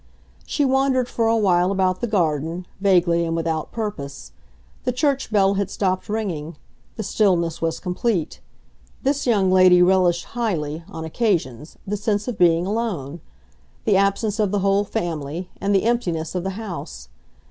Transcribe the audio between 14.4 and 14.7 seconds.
the